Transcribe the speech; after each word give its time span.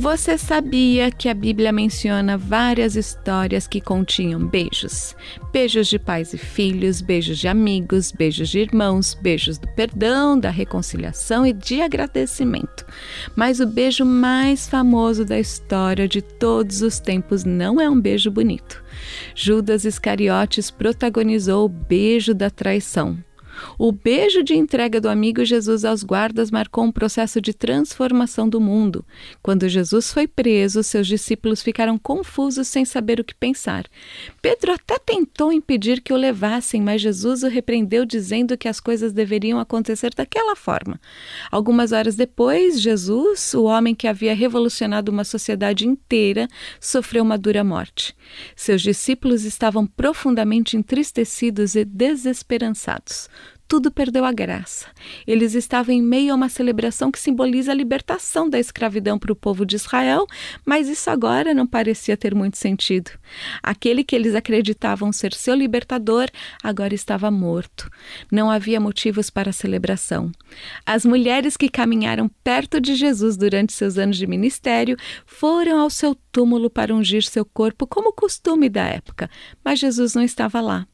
Você 0.00 0.38
sabia 0.38 1.10
que 1.10 1.28
a 1.28 1.34
Bíblia 1.34 1.70
menciona 1.70 2.38
várias 2.38 2.96
histórias 2.96 3.66
que 3.66 3.82
continham 3.82 4.46
beijos? 4.46 5.14
Beijos 5.52 5.88
de 5.88 5.98
pais 5.98 6.32
e 6.32 6.38
filhos, 6.38 7.02
beijos 7.02 7.36
de 7.36 7.46
amigos, 7.46 8.10
beijos 8.10 8.48
de 8.48 8.60
irmãos, 8.60 9.12
beijos 9.12 9.58
do 9.58 9.68
perdão, 9.68 10.40
da 10.40 10.48
reconciliação 10.48 11.46
e 11.46 11.52
de 11.52 11.82
agradecimento. 11.82 12.86
Mas 13.36 13.60
o 13.60 13.66
beijo 13.66 14.06
mais 14.06 14.66
famoso 14.66 15.22
da 15.22 15.38
história 15.38 16.08
de 16.08 16.22
todos 16.22 16.80
os 16.80 16.98
tempos 16.98 17.44
não 17.44 17.78
é 17.78 17.86
um 17.86 18.00
beijo 18.00 18.30
bonito. 18.30 18.82
Judas 19.34 19.84
Iscariotes 19.84 20.70
protagonizou 20.70 21.66
o 21.66 21.68
beijo 21.68 22.32
da 22.32 22.48
traição. 22.48 23.18
O 23.78 23.92
beijo 23.92 24.42
de 24.42 24.54
entrega 24.54 25.00
do 25.00 25.08
amigo 25.08 25.44
Jesus 25.44 25.84
aos 25.84 26.02
guardas 26.02 26.50
marcou 26.50 26.84
um 26.84 26.92
processo 26.92 27.40
de 27.40 27.52
transformação 27.52 28.48
do 28.48 28.60
mundo. 28.60 29.04
Quando 29.42 29.68
Jesus 29.68 30.12
foi 30.12 30.26
preso, 30.26 30.82
seus 30.82 31.06
discípulos 31.06 31.62
ficaram 31.62 31.98
confusos 31.98 32.68
sem 32.68 32.84
saber 32.84 33.20
o 33.20 33.24
que 33.24 33.34
pensar. 33.34 33.86
Pedro 34.42 34.72
até 34.72 34.98
tentou 34.98 35.52
impedir 35.52 36.00
que 36.00 36.12
o 36.12 36.16
levassem, 36.16 36.80
mas 36.80 37.00
Jesus 37.00 37.42
o 37.42 37.48
repreendeu, 37.48 38.04
dizendo 38.04 38.56
que 38.56 38.68
as 38.68 38.80
coisas 38.80 39.12
deveriam 39.12 39.58
acontecer 39.58 40.14
daquela 40.14 40.54
forma. 40.54 41.00
Algumas 41.50 41.92
horas 41.92 42.16
depois, 42.16 42.80
Jesus, 42.80 43.54
o 43.54 43.64
homem 43.64 43.94
que 43.94 44.06
havia 44.06 44.34
revolucionado 44.34 45.10
uma 45.10 45.24
sociedade 45.24 45.86
inteira, 45.86 46.48
sofreu 46.80 47.22
uma 47.22 47.38
dura 47.38 47.64
morte. 47.64 48.14
Seus 48.54 48.82
discípulos 48.82 49.44
estavam 49.44 49.86
profundamente 49.86 50.76
entristecidos 50.76 51.74
e 51.74 51.84
desesperançados 51.84 53.28
tudo 53.70 53.88
perdeu 53.88 54.24
a 54.24 54.32
graça. 54.32 54.88
Eles 55.24 55.54
estavam 55.54 55.94
em 55.94 56.02
meio 56.02 56.32
a 56.32 56.34
uma 56.34 56.48
celebração 56.48 57.08
que 57.12 57.20
simboliza 57.20 57.70
a 57.70 57.74
libertação 57.74 58.50
da 58.50 58.58
escravidão 58.58 59.16
para 59.16 59.32
o 59.32 59.36
povo 59.36 59.64
de 59.64 59.76
Israel, 59.76 60.26
mas 60.66 60.88
isso 60.88 61.08
agora 61.08 61.54
não 61.54 61.68
parecia 61.68 62.16
ter 62.16 62.34
muito 62.34 62.58
sentido. 62.58 63.12
Aquele 63.62 64.02
que 64.02 64.16
eles 64.16 64.34
acreditavam 64.34 65.12
ser 65.12 65.32
seu 65.32 65.54
libertador 65.54 66.28
agora 66.64 66.94
estava 66.94 67.30
morto. 67.30 67.88
Não 68.28 68.50
havia 68.50 68.80
motivos 68.80 69.30
para 69.30 69.50
a 69.50 69.52
celebração. 69.52 70.32
As 70.84 71.04
mulheres 71.04 71.56
que 71.56 71.68
caminharam 71.68 72.28
perto 72.42 72.80
de 72.80 72.96
Jesus 72.96 73.36
durante 73.36 73.72
seus 73.72 73.98
anos 73.98 74.16
de 74.16 74.26
ministério 74.26 74.96
foram 75.24 75.78
ao 75.78 75.90
seu 75.90 76.16
túmulo 76.32 76.68
para 76.68 76.92
ungir 76.92 77.22
seu 77.22 77.44
corpo 77.44 77.86
como 77.86 78.12
costume 78.12 78.68
da 78.68 78.82
época, 78.82 79.30
mas 79.64 79.78
Jesus 79.78 80.14
não 80.14 80.22
estava 80.24 80.60
lá. 80.60 80.88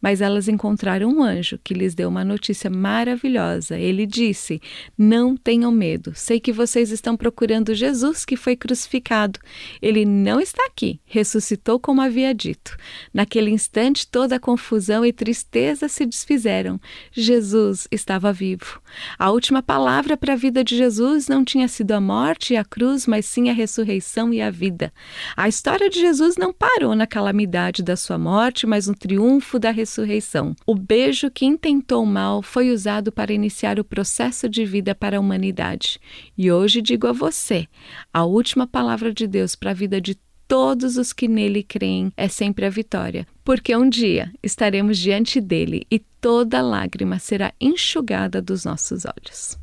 Mas 0.00 0.20
elas 0.20 0.48
encontraram 0.48 1.08
um 1.08 1.22
anjo 1.22 1.58
que 1.62 1.74
lhes 1.74 1.94
deu 1.94 2.08
uma 2.08 2.24
notícia 2.24 2.70
maravilhosa. 2.70 3.78
Ele 3.78 4.06
disse: 4.06 4.60
Não 4.96 5.36
tenham 5.36 5.70
medo, 5.70 6.12
sei 6.14 6.40
que 6.40 6.52
vocês 6.52 6.90
estão 6.90 7.16
procurando 7.16 7.74
Jesus 7.74 8.24
que 8.24 8.36
foi 8.36 8.56
crucificado. 8.56 9.38
Ele 9.80 10.04
não 10.04 10.40
está 10.40 10.64
aqui, 10.66 11.00
ressuscitou 11.04 11.78
como 11.78 12.00
havia 12.00 12.34
dito. 12.34 12.76
Naquele 13.12 13.50
instante, 13.50 14.06
toda 14.06 14.36
a 14.36 14.40
confusão 14.40 15.04
e 15.04 15.12
tristeza 15.12 15.88
se 15.88 16.04
desfizeram. 16.04 16.80
Jesus 17.12 17.86
estava 17.90 18.32
vivo. 18.32 18.80
A 19.18 19.30
última 19.30 19.62
palavra 19.62 20.16
para 20.16 20.34
a 20.34 20.36
vida 20.36 20.64
de 20.64 20.76
Jesus 20.76 21.28
não 21.28 21.44
tinha 21.44 21.68
sido 21.68 21.92
a 21.92 22.00
morte 22.00 22.54
e 22.54 22.56
a 22.56 22.64
cruz, 22.64 23.06
mas 23.06 23.26
sim 23.26 23.48
a 23.48 23.52
ressurreição 23.52 24.32
e 24.32 24.40
a 24.40 24.50
vida. 24.50 24.92
A 25.36 25.48
história 25.48 25.88
de 25.88 26.00
Jesus 26.00 26.36
não 26.36 26.52
parou 26.52 26.94
na 26.94 27.06
calamidade 27.06 27.82
da 27.82 27.96
sua 27.96 28.18
morte, 28.18 28.66
mas 28.66 28.86
no 28.86 28.94
triunfo 28.94 29.58
da 29.62 29.70
ressurreição. 29.70 30.54
O 30.66 30.74
beijo 30.74 31.30
que 31.30 31.46
intentou 31.46 32.04
mal 32.04 32.42
foi 32.42 32.70
usado 32.70 33.12
para 33.12 33.32
iniciar 33.32 33.78
o 33.78 33.84
processo 33.84 34.48
de 34.48 34.64
vida 34.64 34.94
para 34.94 35.16
a 35.16 35.20
humanidade. 35.20 36.00
E 36.36 36.50
hoje 36.50 36.82
digo 36.82 37.06
a 37.06 37.12
você: 37.12 37.66
a 38.12 38.24
última 38.24 38.66
palavra 38.66 39.14
de 39.14 39.26
Deus 39.26 39.54
para 39.54 39.70
a 39.70 39.74
vida 39.74 40.00
de 40.00 40.18
todos 40.48 40.98
os 40.98 41.12
que 41.12 41.28
nele 41.28 41.62
creem 41.62 42.12
é 42.16 42.28
sempre 42.28 42.66
a 42.66 42.70
vitória, 42.70 43.26
porque 43.44 43.74
um 43.74 43.88
dia 43.88 44.30
estaremos 44.42 44.98
diante 44.98 45.40
dele 45.40 45.86
e 45.90 45.98
toda 46.20 46.60
lágrima 46.60 47.18
será 47.18 47.54
enxugada 47.60 48.42
dos 48.42 48.64
nossos 48.64 49.04
olhos. 49.04 49.56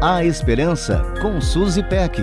A 0.00 0.24
Esperança 0.24 1.02
com 1.20 1.40
Suzy 1.40 1.82
Peck. 1.82 2.22